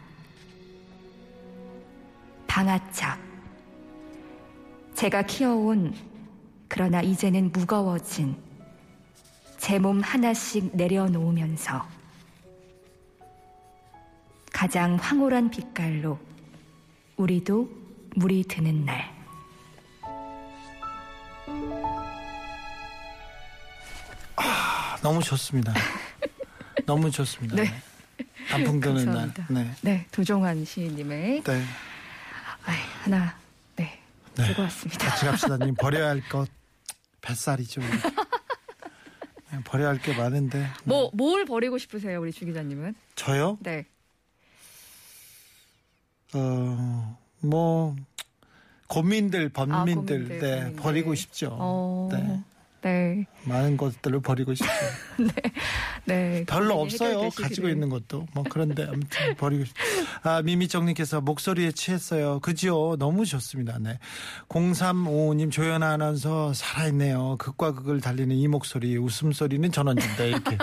[2.46, 3.18] 방아착.
[4.94, 5.92] 제가 키워온,
[6.68, 8.37] 그러나 이제는 무거워진
[9.59, 11.87] 제 몸 하나씩 내려놓으면서
[14.52, 16.18] 가장 황홀한 빛깔로
[17.16, 17.68] 우리도
[18.14, 19.14] 물이 드는 날.
[24.37, 25.72] 아, 너무 좋습니다.
[26.87, 27.57] 너무 좋습니다.
[27.57, 27.70] 네.
[28.48, 29.33] 단풍 드는 날.
[29.48, 29.70] 네.
[29.83, 31.62] 네, 도종환 시인님의 네.
[32.64, 33.37] 아이, 하나,
[34.37, 34.46] 네, 네.
[34.49, 35.09] 들고 왔습니다.
[35.09, 35.57] 같이 갑시다.
[35.59, 36.49] 님 버려야 할 것
[37.20, 37.81] 뱃살이죠.
[37.81, 40.68] 네, 버려야 할 게 많은데.
[40.85, 42.94] 뭐, 뭘 버리고 싶으세요, 우리 주 기자님은?
[43.16, 43.59] 저요?
[43.61, 43.87] 네.
[46.35, 47.96] 어, 뭐
[48.88, 50.83] 고민들, 범민들, 고민들, 네, 고민들.
[50.83, 51.49] 버리고 싶죠.
[51.59, 52.42] 어, 네.
[52.83, 53.27] 네.
[53.44, 54.70] 많은 것들을 버리고 싶죠.
[55.18, 55.33] 네.
[56.06, 57.08] 별로 고민이 없어요.
[57.10, 57.48] 해결되시기를.
[57.48, 58.26] 가지고 있는 것도.
[58.34, 59.74] 뭐 그런데 아무튼 버리고 싶.
[60.22, 62.40] 아, 미미정님께서 목소리에 취했어요.
[62.40, 62.96] 그지요?
[62.96, 63.78] 너무 좋습니다.
[63.80, 63.98] 네.
[64.48, 67.36] 0355님 조연아 아나운서 살아있네요.
[67.38, 70.24] 극과 극을 달리는 이 목소리, 웃음소리는 전원진다.
[70.24, 70.58] 이렇게.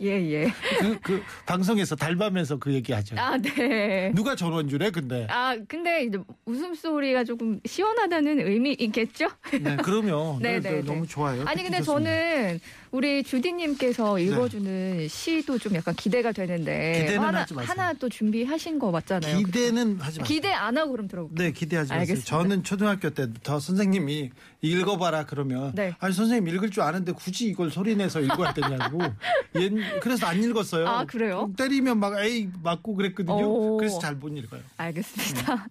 [0.00, 0.52] 예, 예.
[0.80, 3.16] 그, 그 방송에서 달밤에서 그 얘기하죠.
[3.18, 4.12] 아, 네.
[4.14, 4.90] 누가 전원주래?
[4.90, 5.26] 근데.
[5.30, 9.28] 아, 근데 이제 웃음소리가 조금 시원하다는 의미 있겠죠?
[9.52, 10.82] 네, 그러면 네, 네, 네, 네, 네.
[10.82, 11.44] 너무 좋아요.
[11.46, 12.10] 아니, 근데 좋습니다.
[12.10, 12.60] 저는
[12.92, 17.00] 우리 주디님께서 읽어주는 시도 좀 약간 기대가 되는데.
[17.00, 17.70] 기대는 하나, 하지 마세요.
[17.70, 19.38] 하나 또 준비하신 거 맞잖아요.
[19.38, 20.24] 기대는 하지 마세요.
[20.24, 21.46] 기대 안 하고 그럼 들어볼게요.
[21.46, 22.00] 네, 기대하지 마세요.
[22.00, 22.28] 알겠습니다.
[22.28, 25.94] 저는 초등학교 때부터 선생님이 읽어봐라 그러면 네.
[25.98, 28.98] 아니 선생님 읽을 줄 아는데 굳이 이걸 소리내서 읽어야 되냐고.
[29.78, 30.86] 옛- 그래서 안 읽었어요.
[30.88, 31.50] 아, 그래요?
[31.56, 33.44] 때리면 막 에이 맞고 그랬거든요.
[33.44, 33.76] 오.
[33.76, 34.60] 그래서 잘 못 읽어요.
[34.76, 35.66] 알겠습니다.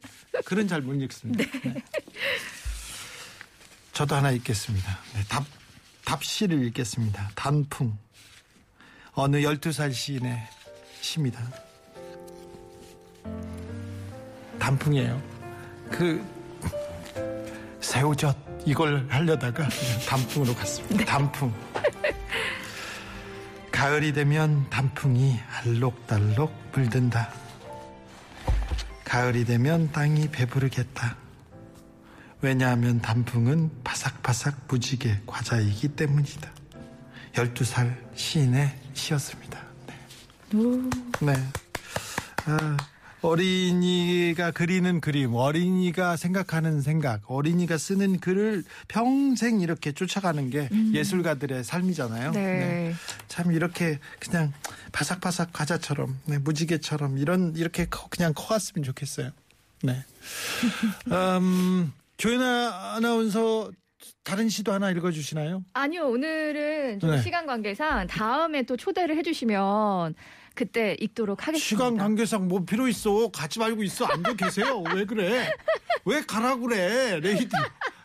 [0.45, 1.43] 글은 잘 못 읽습니다.
[1.63, 1.83] 네.
[3.93, 4.97] 저도 하나 읽겠습니다.
[5.13, 5.45] 네, 답
[6.05, 7.29] 답시를 읽겠습니다.
[7.35, 7.95] 단풍
[9.13, 10.41] 어느 12살 시인의
[11.01, 11.39] 시입니다.
[14.59, 15.21] 단풍이에요.
[15.89, 16.23] 그
[17.79, 18.35] 새우젓
[18.65, 19.67] 이걸 하려다가
[20.07, 21.05] 단풍으로 갔습니다.
[21.05, 21.51] 단풍.
[23.81, 27.33] 가을이 되면 단풍이 알록달록 물든다.
[29.03, 31.15] 가을이 되면 땅이 배부르겠다.
[32.41, 36.51] 왜냐하면 단풍은 바삭바삭 무지개 과자이기 때문이다.
[37.33, 39.59] 12살 시인의 시였습니다.
[39.87, 41.33] 네.
[41.33, 41.33] 네.
[42.45, 42.77] 아,
[43.21, 52.29] 어린이가 그리는 그림, 어린이가 생각하는 생각, 어린이가 쓰는 글을 평생 이렇게 쫓아가는 게 예술가들의 삶이잖아요.
[52.29, 52.33] 음.
[52.33, 52.93] 네.
[53.27, 54.51] 참 이렇게 그냥
[54.91, 59.29] 바삭바삭 과자처럼, 네, 무지개처럼 이런 이렇게 커- 그냥 커갔으면 좋겠어요.
[59.83, 60.03] 네.
[61.39, 63.71] 음, 조연아 아나운서
[64.23, 65.63] 다른 시도 하나 읽어주시나요?
[65.73, 67.21] 아니요, 오늘은 좀 네.
[67.21, 70.15] 시간 관계상 다음에 또 초대를 해주시면
[70.55, 71.65] 그때 읽도록 하겠습니다.
[71.65, 73.29] 시간 관계상 뭐 필요 있어?
[73.29, 74.05] 가지 말고 있어.
[74.05, 74.83] 앉아 계세요.
[74.93, 75.51] 왜 그래?
[76.05, 77.19] 왜 가라 그래?
[77.19, 77.49] 레이디.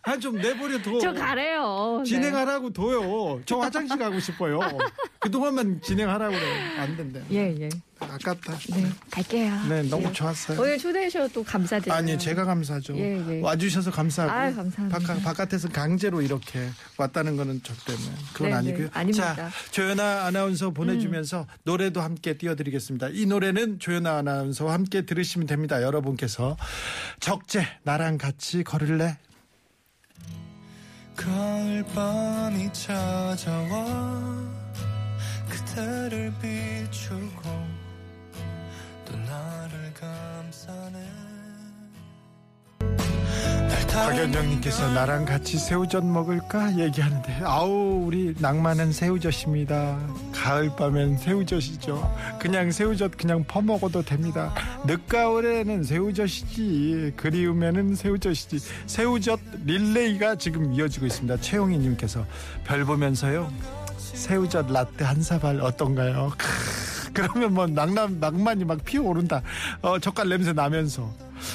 [0.07, 1.01] 한좀 내버려 둬.
[1.01, 2.01] 저 가래요.
[2.05, 2.11] 네.
[2.11, 3.41] 진행하라고 둬요.
[3.45, 4.61] 저 화장실 가고 싶어요.
[5.19, 6.79] 그동안만 진행하라고 그래.
[6.79, 7.21] 안 된대.
[7.33, 7.69] 예, 예.
[7.99, 8.57] 아깝다.
[8.71, 9.53] 네, 갈게요.
[9.69, 10.13] 네, 너무 예.
[10.13, 10.61] 좋았어요.
[10.61, 11.99] 오늘 초대해 주셔서 또 감사드려요.
[11.99, 12.97] 아니, 제가 감사하죠.
[12.97, 13.41] 예, 예.
[13.41, 14.33] 와주셔서 감사하고.
[14.33, 15.15] 아유, 감사합니다.
[15.25, 18.15] 바깥, 에서 강제로 이렇게 왔다는 거는 저 때문에.
[18.33, 18.89] 그건 네, 네, 아니고요.
[18.93, 19.33] 아닙니다.
[19.33, 19.37] 음.
[19.37, 23.09] 자, 조연아 아나운서 보내주면서 노래도 함께 띄워드리겠습니다.
[23.13, 25.83] 이 노래는 조연아 아나운서와 함께 들으시면 됩니다.
[25.83, 26.57] 여러분께서
[27.19, 29.17] 적재, 나랑 같이 걸을래?
[31.17, 34.47] 가을 밤이 찾아와
[35.49, 37.43] 그대를 비추고
[39.05, 40.97] 또 나를 감싸네.
[41.01, 41.26] 날
[43.71, 46.77] 박연정님께서 나랑 같이 새우젓 먹을까?
[46.79, 49.99] 얘기하는데 아우 우리 낭만은 새우젓입니다.
[50.33, 52.15] 가을밤엔 새우젓이죠.
[52.39, 54.55] 그냥 새우젓 그냥 퍼먹어도 됩니다.
[54.87, 58.59] 늦가을에는 새우젓이지 그리움에는 새우젓이지.
[58.87, 61.39] 새우젓 릴레이가 지금 이어지고 있습니다.
[61.39, 62.25] 최용희님께서
[62.65, 63.51] 별 보면서요?
[63.99, 66.33] 새우젓 라떼 한 사발 어떤가요?
[66.39, 66.47] 크,
[67.17, 69.43] 그러면 뭐 낭만 낭만이 막 피어오른다.
[69.83, 71.11] 어, 젓갈 냄새 나면서.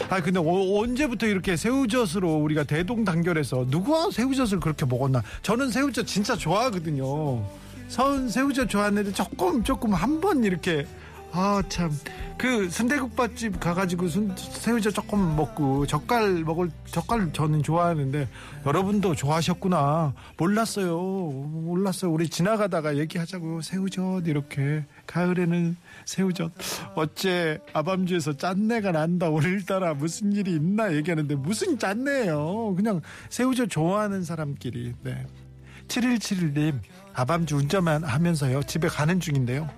[0.09, 5.21] 아 근데 어, 언제부터 이렇게 새우젓으로 우리가 대동단결해서 누가 새우젓을 그렇게 먹었나?
[5.41, 7.43] 저는 새우젓 진짜 좋아하거든요.
[7.87, 10.85] 선 새우젓 좋아하는데 조금 조금 한 번 이렇게
[11.33, 11.91] 아 참
[12.37, 18.27] 그 순대국밥집 가가지고 순, 새우젓 조금 먹고 젓갈 먹을 젓갈 저는 좋아하는데
[18.65, 26.51] 여러분도 좋아하셨구나 몰랐어요 몰랐어요 우리 지나가다가 얘기하자고 새우젓 이렇게 가을에는 새우젓.
[26.95, 29.29] 어째 아밤주에서 짠내가 난다.
[29.29, 32.75] 오늘따라 무슨 일이 있나 얘기하는데 무슨 짠내예요?
[32.75, 34.93] 그냥 새우젓 좋아하는 사람끼리.
[35.03, 35.25] 네.
[35.87, 36.79] 7171님
[37.13, 38.63] 아밤주 운전만 하면서요.
[38.63, 39.69] 집에 가는 중인데요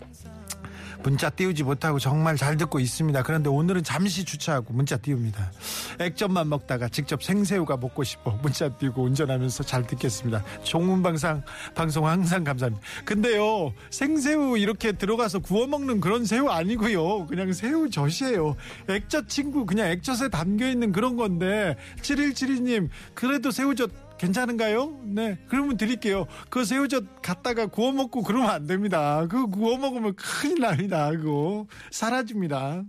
[1.03, 3.21] 문자 띄우지 못하고 정말 잘 듣고 있습니다.
[3.23, 5.51] 그런데 오늘은 잠시 주차하고 문자 띄웁니다.
[5.99, 10.43] 액젓만 먹다가 직접 생새우가 먹고 싶어 문자 띄우고 운전하면서 잘 듣겠습니다.
[10.63, 11.43] 종문 방상
[11.75, 12.85] 방송 항상 감사합니다.
[13.03, 17.27] 근데요 생새우 이렇게 들어가서 구워 먹는 그런 새우 아니고요.
[17.27, 18.55] 그냥 새우젓이에요.
[18.89, 23.91] 액젓 친구 그냥 액젓에 담겨 있는 그런 건데 7172님 그래도 새우젓
[24.23, 25.01] 괜찮은가요?
[25.03, 25.37] 네.
[25.49, 26.27] 그러면 드릴게요.
[26.49, 29.27] 그 새우젓 갖다가 구워 먹고 그러면 안 됩니다.
[29.27, 31.11] 그거 구워 먹으면 큰일 납니다.
[31.11, 32.85] 그거 사라집니다.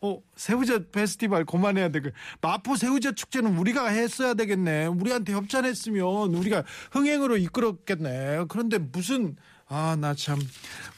[0.00, 2.00] 어, 새우젓 페스티벌 그만해야 돼.
[2.00, 4.86] 그 마포 새우젓 축제는 우리가 했어야 되겠네.
[4.86, 8.44] 우리한테 협찬했으면 우리가 흥행으로 이끌었겠네.
[8.48, 9.36] 그런데 무슨
[9.70, 10.38] 아, 나 참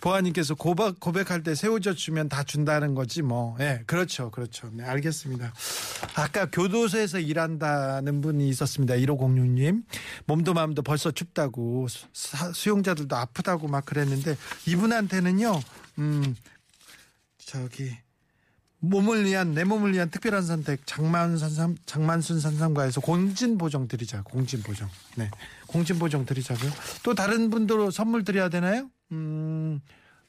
[0.00, 3.56] 보아님께서 고백 고백할 때 새우젓 주면 다 준다는 거지 뭐.
[3.60, 4.70] 예, 그렇죠, 그렇죠.
[4.72, 5.52] 네, 알겠습니다.
[6.14, 8.94] 아까 교도소에서 일한다는 분이 있었습니다.
[8.94, 9.82] 1506님
[10.26, 15.60] 몸도 마음도 벌써 춥다고 수용자들도 아프다고 막 그랬는데 이분한테는요,
[15.98, 16.36] 음,
[17.38, 17.90] 저기
[18.78, 24.62] 몸을 위한 내 몸을 위한 특별한 선택 장만순 산 장만순 산삼가에서 공진 보정 드리자 공진
[24.62, 25.30] 보정 네
[25.70, 26.70] 공진 보정 드리자고요?
[27.04, 28.90] 또 다른 분들 선물 드려야 되나요?
[29.12, 29.80] 음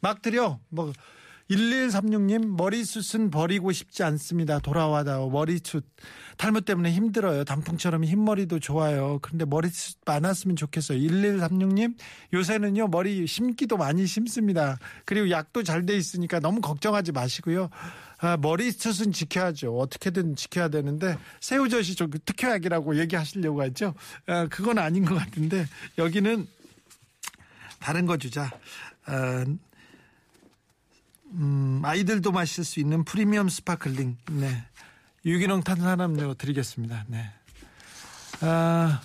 [0.02, 0.60] 막 드려.
[0.70, 0.92] 뭐
[1.52, 4.60] 1136님 머리숱은 버리고 싶지 않습니다.
[4.60, 5.84] 돌아와다 머리숱.
[6.38, 7.44] 탈모 때문에 힘들어요.
[7.44, 9.20] 단풍처럼 흰머리도 좋아요.
[9.22, 10.98] 그런데 머리숱 많았으면 좋겠어요.
[10.98, 11.96] 1136님
[12.34, 14.80] 요새는요 머리 심기도 많이 심습니다.
[15.04, 17.70] 그리고 약도 잘 돼 있으니까 너무 걱정하지 마시고요.
[18.20, 19.78] 아, 머리숱은 지켜야죠.
[19.78, 23.94] 어떻게든 지켜야 되는데 새우젓이 좀 특효약이라고 얘기하시려고 하죠.
[24.28, 25.66] 아, 그건 아닌 것 같은데
[25.98, 26.48] 여기는
[27.80, 28.52] 다른 거 주자.
[29.06, 29.44] 아,
[31.34, 34.18] 음, 아이들도 마실 수 있는 프리미엄 스파클링.
[34.32, 34.64] 네.
[35.26, 37.06] 유기농 탄산음료 드리겠습니다.
[37.08, 37.30] 네.
[38.42, 39.02] 아,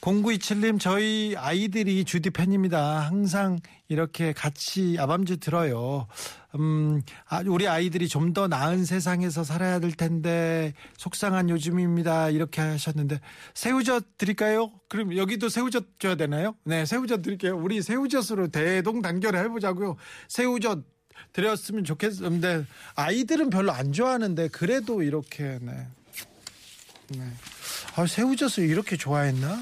[0.00, 3.00] 0927님, 저희 아이들이 주디 팬입니다.
[3.00, 6.06] 항상 이렇게 같이 아밤주 들어요.
[6.54, 12.30] 음, 아, 우리 아이들이 좀 더 나은 세상에서 살아야 될 텐데, 속상한 요즘입니다.
[12.30, 13.20] 이렇게 하셨는데,
[13.54, 14.70] 새우젓 드릴까요?
[14.88, 16.54] 그럼 여기도 새우젓 줘야 되나요?
[16.64, 17.58] 네, 새우젓 드릴게요.
[17.58, 19.96] 우리 새우젓으로 대동단결을 해보자고요.
[20.28, 20.84] 새우젓
[21.32, 25.86] 드렸으면 좋겠는데, 아이들은 별로 안 좋아하는데, 그래도 이렇게, 네.
[27.08, 27.32] 네.
[27.96, 29.58] 아, 새우젓을 이렇게 좋아했나?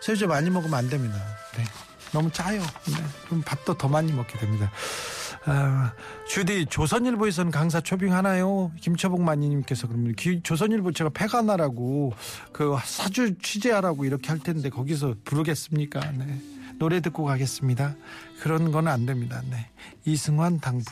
[0.00, 1.14] 새우젓 많이 먹으면 안 됩니다.
[1.56, 1.64] 네.
[2.12, 2.60] 너무 짜요.
[2.60, 2.94] 네.
[3.26, 4.70] 그럼 밥도 더 많이 먹게 됩니다.
[5.44, 5.92] 아,
[6.28, 8.70] 주디 조선일보에서는 강사 초빙 하나요?
[8.80, 12.12] 김철복 마니님께서 그러면 기- 조선일보 제가 패가 나라고
[12.52, 16.00] 그 사주 취재하라고 이렇게 할 텐데 거기서 부르겠습니까?
[16.12, 16.40] 네.
[16.82, 17.94] 노래 듣고 가겠습니다.
[18.40, 19.40] 그런 건 안 됩니다.
[19.48, 19.70] 네.
[20.04, 20.90] 이승환 당부.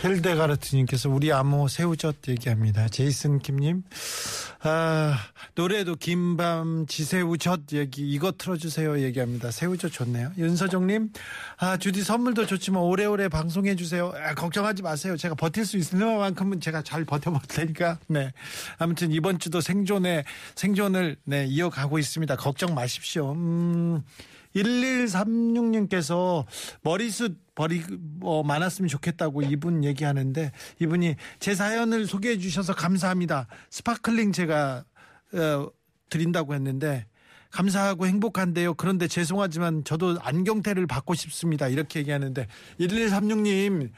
[0.00, 2.88] 힐데가르트님께서 우리 암호 새우젓 얘기합니다.
[2.88, 3.82] 제이슨 김님,
[4.66, 5.18] 아,
[5.54, 9.50] 노래도 김밤 지새우젓 얘기, 이거 틀어주세요 얘기합니다.
[9.50, 10.32] 새우젓 좋네요.
[10.38, 11.10] 윤서정님,
[11.58, 14.10] 아, 주디 선물도 좋지만 오래오래 방송해 주세요.
[14.16, 15.18] 아, 걱정하지 마세요.
[15.18, 17.98] 제가 버틸 수 있는 만큼은 제가 잘 버텨볼 테니까.
[18.06, 18.32] 네.
[18.78, 20.24] 아무튼 이번 주도 생존에,
[20.54, 22.34] 생존을, 네, 이어가고 있습니다.
[22.36, 23.32] 걱정 마십시오.
[23.32, 24.02] 음,
[24.56, 26.44] 1136님께서
[26.82, 27.82] 머리숱 버리
[28.20, 33.46] 어, 많았으면 좋겠다고 이분 얘기하는데 이분이 제 사연을 소개해 주셔서 감사합니다.
[33.70, 34.84] 스파클링 제가
[35.34, 35.68] 어,
[36.10, 37.06] 드린다고 했는데
[37.50, 38.74] 감사하고 행복한데요.
[38.74, 41.68] 그런데 죄송하지만 저도 안경테를 받고 싶습니다.
[41.68, 42.48] 이렇게 얘기하는데
[42.80, 43.92] 1136님 어,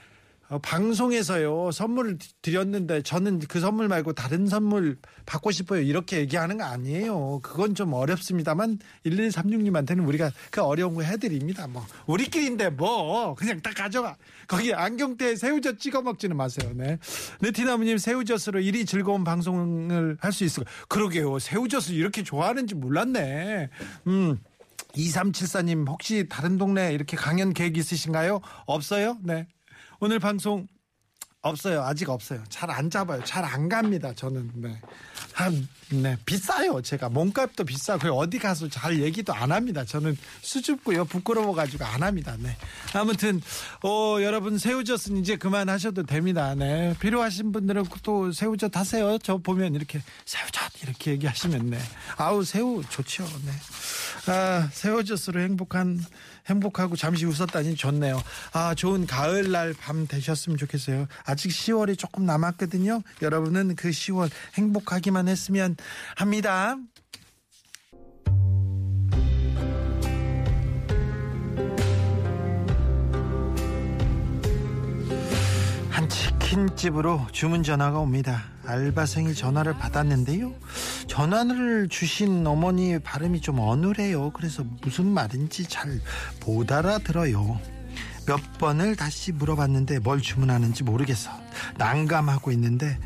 [0.62, 5.80] 방송에서요 선물을 드- 드렸는데 저는 그 선물 말고 다른 선물 받고 싶어요.
[5.80, 7.40] 이렇게 얘기하는 거 아니에요.
[7.42, 11.66] 그건 좀 어렵습니다만 1136님한테는 우리가 그 어려운 거 해드립니다.
[11.66, 14.16] 뭐 우리끼리인데 뭐 그냥 다 가져가.
[14.46, 16.70] 거기 안경테에 새우젓 찍어 먹지는 마세요.
[16.74, 16.98] 네.
[17.40, 20.70] 네티나무님 새우젓으로 일이 즐거운 방송을 할 수 있을 거.
[20.88, 21.38] 그러게요.
[21.38, 23.70] 새우젓을 이렇게 좋아하는지 몰랐네.
[24.06, 24.38] 음
[24.94, 28.40] 2374님 혹시 다른 동네 이렇게 강연 계획 있으신가요?
[28.66, 29.18] 없어요?
[29.22, 29.46] 네.
[30.00, 30.66] 오늘 방송
[31.42, 31.82] 없어요.
[31.82, 32.42] 아직 없어요.
[32.48, 33.22] 잘 안 잡아요.
[33.22, 34.12] 잘 안 갑니다.
[34.12, 34.80] 저는 네.
[35.32, 36.16] 한, 네.
[36.26, 36.82] 비싸요.
[36.82, 39.84] 제가 몸값도 비싸고 어디 가서 잘 얘기도 안 합니다.
[39.84, 41.04] 저는 수줍고요.
[41.04, 42.34] 부끄러워 가지고 안 합니다.
[42.40, 42.56] 네.
[42.94, 43.40] 아무튼
[43.84, 46.54] 어 여러분 새우젓은 이제 그만하셔도 됩니다.
[46.56, 46.96] 네.
[46.98, 49.16] 필요하신 분들은 또 새우젓 하세요.
[49.22, 51.78] 저 보면 이렇게 새우젓 이렇게 얘기하시면 네.
[52.16, 53.22] 아우 새우 좋죠.
[53.44, 53.52] 네.
[54.28, 56.00] 아, 새우젓으로 행복한
[56.46, 58.20] 행복하고 잠시 웃었다니 좋네요.
[58.52, 61.06] 아, 좋은 가을날 밤 되셨으면 좋겠어요.
[61.24, 63.02] 아직 10월이 조금 남았거든요.
[63.22, 65.76] 여러분은 그 10월 행복하기만 했으면
[66.16, 66.76] 합니다.
[76.46, 78.44] 치킨집으로 주문 전화가 옵니다.
[78.64, 80.54] 알바생이 전화를 받았는데요.
[81.08, 84.30] 전화를 주신 어머니 발음이 좀 어눌해요.
[84.30, 86.00] 그래서 무슨 말인지 잘
[86.44, 87.60] 못 알아들어요.
[88.26, 91.30] 몇 번을 다시 물어봤는데 뭘 주문하는지 모르겠어.
[91.78, 92.96] 난감하고 있는데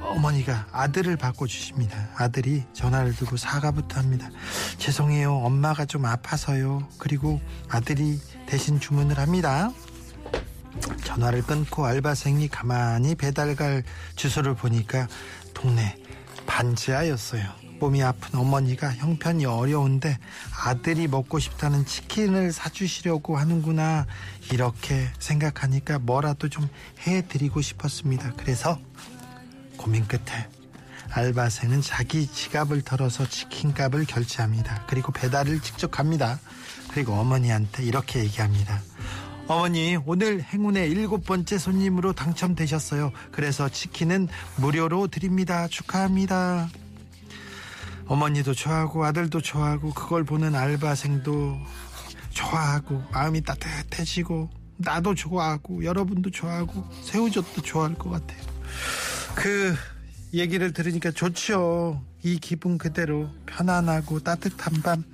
[0.00, 2.10] 어머니가 아들을 바꿔주십니다.
[2.16, 4.30] 아들이 전화를 들고 사과부터 합니다.
[4.78, 5.34] 죄송해요.
[5.34, 6.86] 엄마가 좀 아파서요.
[6.98, 9.72] 그리고 아들이 대신 주문을 합니다.
[11.04, 13.82] 전화를 끊고 알바생이 가만히 배달 갈
[14.16, 15.08] 주소를 보니까
[15.54, 15.96] 동네
[16.46, 17.42] 반지하였어요.
[17.78, 20.18] 몸이 아픈 어머니가 형편이 어려운데
[20.64, 24.06] 아들이 먹고 싶다는 치킨을 사주시려고 하는구나
[24.52, 26.68] 이렇게 생각하니까 뭐라도 좀
[27.06, 28.32] 해드리고 싶었습니다.
[28.36, 28.78] 그래서
[29.76, 30.48] 고민 끝에
[31.10, 34.84] 알바생은 자기 지갑을 털어서 치킨값을 결제합니다.
[34.88, 36.38] 그리고 배달을 직접 갑니다.
[36.90, 38.80] 그리고 어머니한테 이렇게 얘기합니다.
[39.48, 43.12] 어머니 오늘 행운의 일곱 번째 손님으로 당첨되셨어요.
[43.32, 45.66] 그래서 치킨은 무료로 드립니다.
[45.68, 46.68] 축하합니다.
[48.06, 51.58] 어머니도 좋아하고 아들도 좋아하고 그걸 보는 알바생도
[52.30, 58.40] 좋아하고 마음이 따뜻해지고 나도 좋아하고 여러분도 좋아하고 새우젓도 좋아할 것 같아요.
[59.34, 59.74] 그
[60.34, 62.02] 얘기를 들으니까 좋죠.
[62.22, 65.04] 이 기분 그대로 편안하고 따뜻한 밤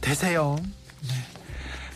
[0.00, 0.56] 되세요.
[1.02, 1.35] 네.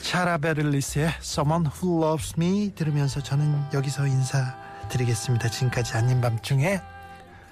[0.00, 5.48] 샤라베를리스의 Someone Who Loves Me 들으면서 저는 여기서 인사드리겠습니다.
[5.50, 6.80] 지금까지 아닌 밤중에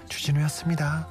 [0.09, 1.07] 주진우였습니다.